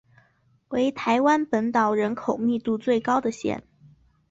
[0.69, 3.61] 为台湾本岛人口密度最高的乡。